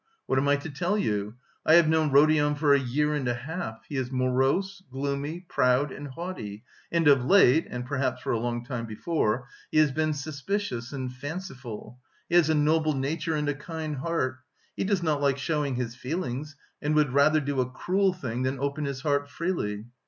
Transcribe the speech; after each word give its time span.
What 0.25 0.39
am 0.39 0.47
I 0.47 0.55
to 0.55 0.69
tell 0.71 0.97
you? 0.97 1.35
I 1.63 1.75
have 1.75 1.87
known 1.87 2.09
Rodion 2.11 2.55
for 2.55 2.73
a 2.73 2.79
year 2.79 3.13
and 3.13 3.27
a 3.27 3.35
half; 3.35 3.85
he 3.87 3.97
is 3.97 4.11
morose, 4.11 4.81
gloomy, 4.91 5.41
proud 5.47 5.91
and 5.91 6.07
haughty, 6.07 6.63
and 6.91 7.07
of 7.07 7.23
late 7.23 7.67
and 7.69 7.85
perhaps 7.85 8.19
for 8.23 8.31
a 8.31 8.39
long 8.39 8.65
time 8.65 8.87
before 8.87 9.47
he 9.69 9.77
has 9.77 9.91
been 9.91 10.13
suspicious 10.13 10.91
and 10.91 11.13
fanciful. 11.13 11.99
He 12.29 12.33
has 12.35 12.49
a 12.49 12.55
noble 12.55 12.95
nature 12.95 13.35
and 13.35 13.47
a 13.47 13.53
kind 13.53 13.97
heart. 13.97 14.39
He 14.75 14.85
does 14.85 15.03
not 15.03 15.21
like 15.21 15.37
showing 15.37 15.75
his 15.75 15.93
feelings 15.93 16.55
and 16.81 16.95
would 16.95 17.13
rather 17.13 17.39
do 17.39 17.61
a 17.61 17.69
cruel 17.69 18.11
thing 18.11 18.41
than 18.41 18.59
open 18.59 18.85
his 18.85 19.01
heart 19.01 19.29
freely. 19.29 19.85